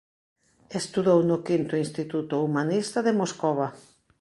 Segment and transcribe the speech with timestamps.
[0.81, 3.67] Estudou no Quinto Instituto humanista de Moscova.